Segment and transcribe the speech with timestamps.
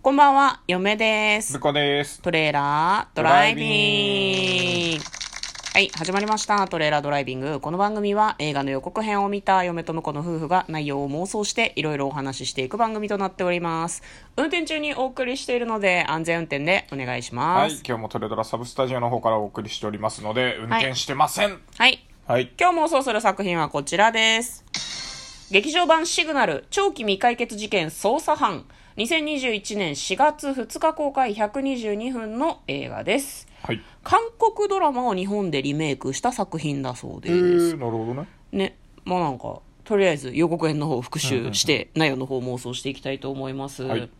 [0.00, 1.58] こんばんは、嫁ですず。
[1.58, 2.22] こです。
[2.22, 5.04] トレーラードライビング。
[5.74, 6.68] はい、始まりました。
[6.68, 7.58] トレーラードライビング。
[7.58, 14.04] この番組は映画の予告編を見た嫁と婿の夫婦が内容を妄想していろいろお話ししていく番組となっております。
[14.36, 21.60] 運転中にお送りしているので安全運転でお願いしはいます。、今日もトレドラサブスタジオの方からお送りしておりますので、運転してません。
[21.76, 22.04] はい。
[22.28, 22.52] はい。
[22.60, 24.64] 今日妄想する作品はこちらです。
[25.50, 28.66] 劇場版シグナル長期未解決事件捜査班
[28.98, 33.48] 2021年4月2日公開122分の映画です。
[33.62, 33.80] はい。
[34.02, 37.76] 韓国ドラマを日本でリメイクした作品だそうえです。
[37.76, 38.28] ー、なるほどね。
[38.52, 38.76] ね。
[39.06, 43.84] まあなんか、とりあえず予告編の方を復習して、内容の方を妄想していきたいと思います。
[43.84, 44.10] はい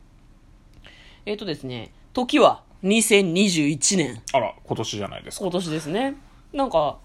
[1.26, 4.22] えっ、とですね、時は2021年。
[4.32, 5.44] あら、今年じゃないですか。
[5.44, 6.14] 今年ですね。
[6.54, 6.96] なんか、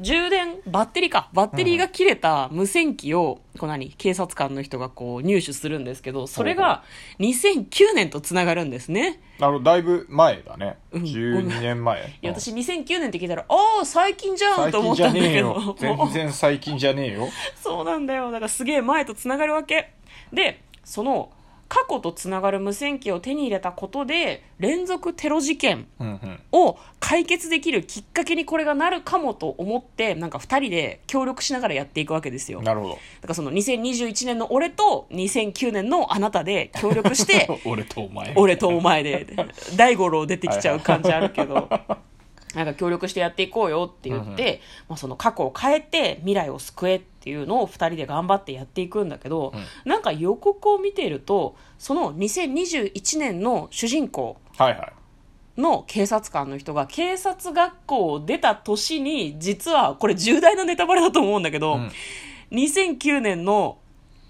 [0.00, 1.30] 充電、バッテリーか。
[1.32, 3.90] バッテリーが切れた無線機を、こう何？
[3.90, 6.82] 警察官の人がこう入手するんですけど、それが
[7.18, 9.20] 2009年とつながるんですね。
[9.38, 10.76] なるほど、だいぶ前だね。
[10.92, 12.00] うん12年前。
[12.00, 15.76] いや、うん私2009年って聞いたら、ああ、最近じゃん最と思ったんだけどよ。。
[15.80, 17.28] 全然最近じゃねえよ。
[17.56, 18.30] そうなんだよ。
[18.30, 19.92] だからすげえ前とつながるわけ。
[20.32, 21.30] で、その
[21.68, 25.86] 過去とつながる無線機を手に入れたことで、連続テロ事件。
[26.52, 32.60] を解決できるきっかけにこれがなるかもと思って、なんか二人で協力しながらやっていくわけですよ。
[32.60, 32.94] だなるほど。
[32.94, 38.32] からその2021年の俺と2009年のあなたで協力して、 俺とお前。
[38.36, 39.26] 俺とお前で、
[39.76, 41.68] 大五郎出てきちゃう感じあるけど、
[42.56, 49.52] なんか協力してやっていこうよって言って、まあ、その過去を変えて未来を救えっていうのを二人で頑張ってやっていくんだけど、
[49.84, 54.38] なんか予告を見ていると、その2021年の主人公。
[55.56, 61.90] の警察官の人が警察学校を出た年に実はこれ重大なネタバレだと思うんだけど、うん
[62.52, 63.78] 2009年の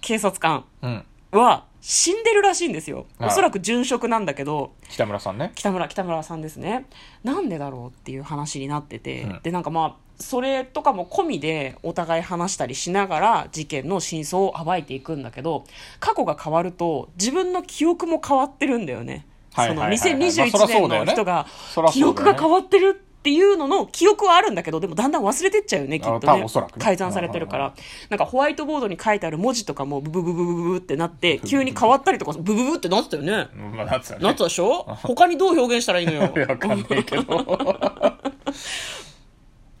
[0.01, 1.05] 警察官うん。
[1.31, 3.05] は死んでるらしいんですよ。
[3.19, 5.51] おそらく殉職なんだけど北村さんね。
[5.55, 6.85] 北村北村さんですね。
[7.23, 9.39] なんでだろうっていう話になってて、うん。
[9.43, 15.65] でなんかまあそれとかも込みでお互い話したりしながら事件の真相を暴いていくんだけど
[15.99, 19.25] 過去が変わると自分の記憶も変わってるんだよね。
[19.53, 19.97] はいはいはいはい。
[19.97, 21.47] そのまあそら2021そう年の人が
[21.91, 26.47] 記憶が変わってるっていうのの記憶はあるんだけどでもだんだん忘れてっちゃうよねきっあとねね
[26.79, 27.73] 改ざんされてるから
[28.09, 34.23] なんかホワイトボードに書いてある文字とかもブブブブブブブってなって急に変わったりとかブブブってなってたよねうんまあ、なってたね。
[34.23, 37.23] なってたでしょ他にどう表現したらいいのよわかんないけど。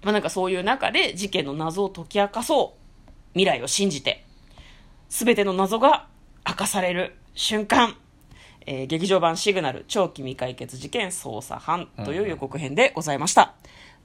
[0.03, 4.23] まあなんかそういう中で事件の謎を解き明かそう未来を信じて
[5.09, 6.07] 全ての謎が
[6.47, 7.95] 明かされる瞬間、
[8.67, 13.53] えー劇場版シグナル長期未解決事件捜査班という予告編でございました、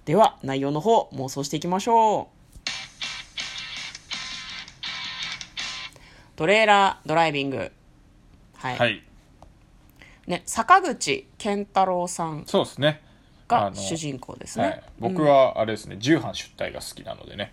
[0.04, 2.26] では内容の方妄想していきましょう。
[6.36, 7.72] トレーラードライビング。
[8.54, 9.02] はい、はい。
[10.26, 13.02] ね、坂口健太郎さんそうですね。
[13.48, 17.52] が主人公ですね、はい、僕はあれですね、重版出隊が好きなのでね。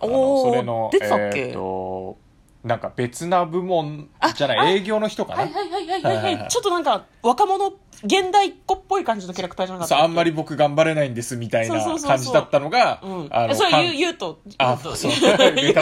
[0.00, 1.40] おーそれの出てたっけ？
[1.40, 2.18] えーと
[2.62, 6.24] なんか別な部門じゃなあい営業の人かな、はいはいはいはいはい、はい。
[6.24, 7.72] はいはいちょっとなんか若者
[8.02, 9.94] 現代っ子っぽい感じのキャラクターじゃなかった？
[9.96, 14.40] そうあんまり僕頑張れないんですみたいな感じだったのがそれかん言う言うと。
[14.58, 15.74] あそう言うと言う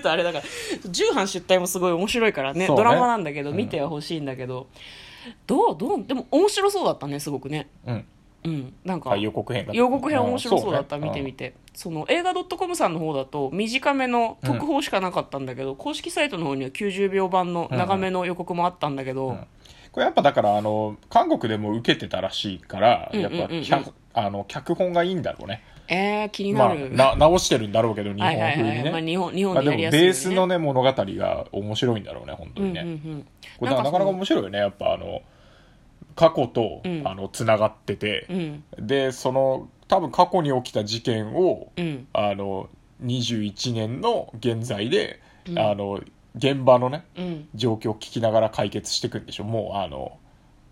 [0.00, 0.44] とあれだから。
[0.90, 2.66] 重版出題もすごい面白いからねね。
[2.66, 4.68] ドラマなんだけどうん見てはほしいんだけど、
[5.46, 7.68] どうどうでも面白そうだったねすごくね。
[7.86, 8.04] うん
[8.44, 8.74] うん。
[8.84, 11.54] なんかはい予告編が予告編面白そうだった、見てみて。
[11.74, 19.46] その映画 .com さんの方だと短めの特報しかなかったんだけど、公式サイトの方には90秒版の長めの予告もあったんだけど、ん。
[19.92, 25.62] これやっぱだからあの韓国でも受けてたらしいから、うんやっぱ、あの脚本がいいんだろうね。
[25.88, 33.26] えー、気にまあなる、な直してるんだろうけど日本風にね、はい、まあ、日本日本まあ、でもベでやりやすいようにねースのね物語が面白いんだろうね本当にね、うんうんうん。
[33.58, 35.20] これなかなか面白いよねやっぱあの
[36.14, 37.02] 過去と、うん。
[37.06, 38.64] あのつながっててう、ん。
[38.78, 42.06] でその多分過去に起きた事件を、うん。
[42.12, 42.68] あの
[43.04, 45.58] 21年の現在で、うん。
[45.58, 46.00] あの
[46.36, 47.48] 現場のねうん。
[47.54, 49.44] 状況を聞きながら解決していくんでしょ。
[49.44, 50.18] もうあの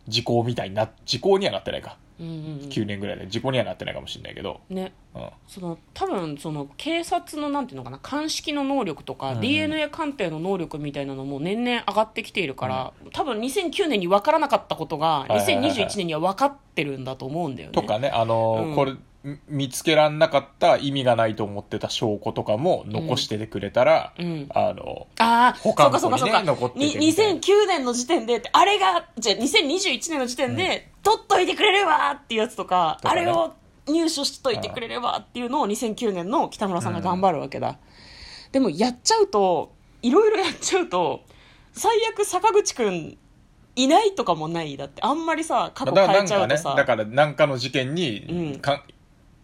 [0.09, 2.33] 時効みたいにな時効にはなってないか、うんうん
[2.69, 4.93] 9年ぐらいで時効にはなってないかもしれないけど、うんね。
[5.10, 5.10] うん、
[5.49, 15.73] その多分その警察のなんていうのかな鑑識の能力とか、うん DNA 鑑定の能力みたいなのも年々上がってきているから、多分2009年に分からなかったことがはいはいはいはい。
[15.73, 17.75] 2021年には分かってるんだと思うんだよね。
[17.75, 18.75] とかねあの、うん。
[18.77, 24.49] これみ見つけらんなかった意味がないと思ってた証拠とかも残しててくれたら、うん。
[24.55, 26.43] あのああ、そう他かそうかそうか。
[26.43, 27.41] の子にね残っててにみたいな。
[27.41, 33.21] 2009年の時点であれが、じゃあ2021年の時点で、取っといてくれればっていうやつとか、とかね。
[33.21, 33.53] あれを
[33.87, 37.79] 入手しといてくれればっていうのを2009年の北村さんが頑張るわけだ。
[38.53, 39.73] でもやっちゃうと、
[40.03, 41.23] いろいろやっちゃうと、
[41.73, 43.17] 最悪坂口くん、
[43.77, 45.03] いないとかもないだって。
[45.03, 48.61] あんまりさ過去変えちゃうとさ、だからなんかの事件に、うん。
[48.61, 48.85] か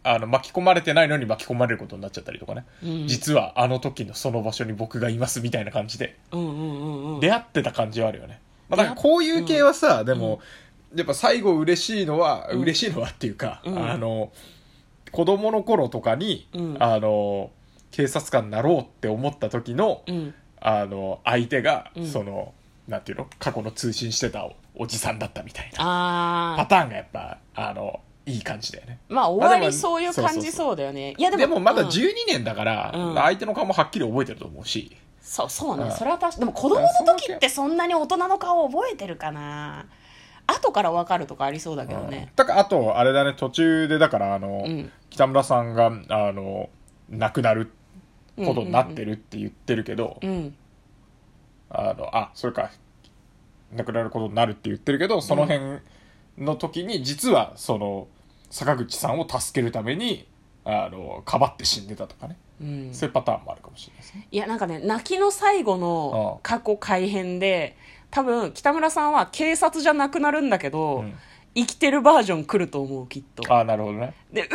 [0.02, 3.08] あの巻き込まれてないのに巻き込まれることになっちゃったりとかね、うん。
[3.08, 6.16] 実はあの時のその場所に僕がいますみたいな感じで。
[6.32, 7.20] うんうんうんうん。
[7.20, 10.40] 出会ってた感じはあるよね、まあ、だからこういう系はさ、でも、
[10.94, 12.60] やっぱ最後嬉しいのは、うん。
[12.60, 13.90] 嬉しいのはっていうか、うん。
[13.90, 14.30] あの
[15.12, 16.76] 子供の頃とかに、うん。
[16.78, 17.50] あの
[17.90, 20.34] 警察官になろうって思った時の、うん。
[20.60, 22.06] あの相手が、うん。
[22.06, 22.52] その
[22.88, 23.26] なんていうの？
[23.38, 28.98] 過去の通信してたおおじさんだったみたいなパターンがやっぱあのいい感じだよね。
[29.08, 31.14] まあ終わまあでもりそういう感じそうだよね。
[31.16, 31.88] いやでもでもまだうん。
[31.88, 33.14] 12年だから、うん。
[33.14, 34.96] 相手の顔もはっきり覚えてると思うし。
[35.20, 35.90] そうそうね、うん。
[35.90, 39.86] それは確かでも子供の時ってそんなに大人の顔覚えてるかな
[40.46, 42.32] 後から分かるとかありそうだけどね。
[42.36, 44.90] だからあとあれだね途中でだからあの、うん。
[45.10, 46.68] 北村さんがあの
[47.08, 47.70] 亡くなる
[48.36, 50.54] ことになってるって言ってるけど、うん。
[51.70, 52.70] あのあそれか。
[53.74, 55.80] 亡くなることになるって言ってるけどその辺
[56.38, 58.06] の時に実はその
[58.48, 60.28] 坂口さんを助けるために
[60.64, 62.94] あのかばって死んでたとかね、うん。
[62.94, 64.28] そういうパターンもあるかもしれないですね。
[64.30, 67.76] いやなんかね泣きの最後の過去改変で
[68.16, 71.14] 多分北村さんは警察じゃなくなるんだけど、うん。
[71.54, 73.42] 生きてるバージョン来ると思うきっと。
[73.52, 74.14] ああなるほどね。
[74.32, 74.48] でうー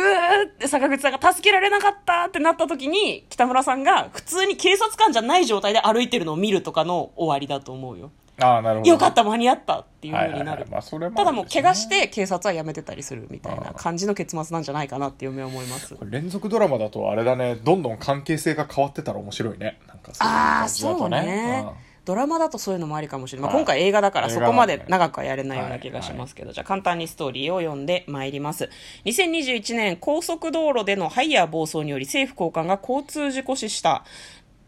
[0.48, 8.12] って坂口さんが助けられなかったってなった時に北村さんが普通に警察官じゃない状態で歩いてるのを見るとかの終わりだと思うよ。
[8.40, 10.64] ああなるほどよかった間に合ったっていうはいはいは風にない。
[10.64, 15.96] るまあそれもただもう怪我してて警察は辞めてたりするみたいな感じの結末なんじゃないかなっていう夢を思います。
[16.04, 17.56] 連続ドラマだとあれだね。
[17.56, 19.80] どんどん関係性が変わってたら面白いね。
[19.88, 21.64] なんかそういうああ感じだとそうね。
[21.66, 28.70] うんドラマだとそういうのもありかもしれない、まあ、はい今回映画だから映そこまで長くはやれないような気がしますけど、じゃあ簡単にストーリーを読んでまいります。
[29.04, 34.04] 2021年高速道路でのハイヤー暴走により政府高官が交通事故死した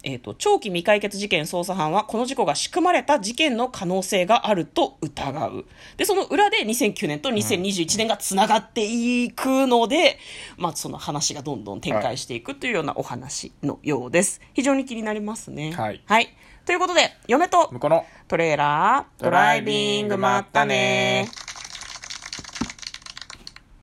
[0.05, 5.65] えー、と長期未解決事件捜査班はこの事故が仕組まれた事件の可能性があると疑う。
[5.97, 10.19] でその裏で2009年と2021年がつながっていくので、
[10.57, 14.41] まあ、その話がどんどん展開していくというようなお話のようです。
[14.53, 15.73] 非常に気になりますね。
[15.73, 16.35] はい。
[16.65, 21.29] ということで嫁と向こうのトレーラードライビングまったね